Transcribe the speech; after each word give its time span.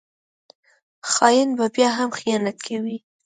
خاین 1.11 1.49
به 1.57 1.65
بیا 1.75 1.89
هم 1.97 2.09
خیانت 2.19 2.57
کوي 2.67 2.97